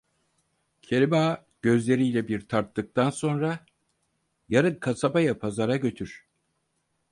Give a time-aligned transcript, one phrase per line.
[0.81, 3.65] Kerim Ağa, gözleriyle bir tarttıktan sonra:
[4.49, 6.27] "Yarın kasabaya pazara götür."